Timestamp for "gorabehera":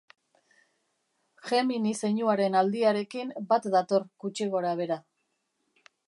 4.55-4.97